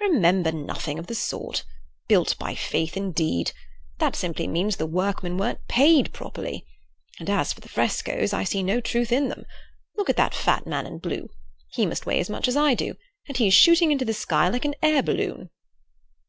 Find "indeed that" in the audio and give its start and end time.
2.96-4.16